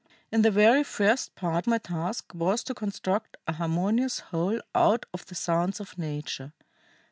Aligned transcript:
In 0.31 0.41
the 0.41 0.49
very 0.49 0.83
first 0.83 1.35
part 1.35 1.67
my 1.67 1.77
task 1.77 2.31
was 2.33 2.63
to 2.63 2.73
construct 2.73 3.37
a 3.45 3.53
harmonious 3.53 4.17
whole 4.31 4.59
out 4.73 5.05
of 5.13 5.27
the 5.27 5.35
sounds 5.35 5.79
of 5.79 5.95
nature. 5.95 6.53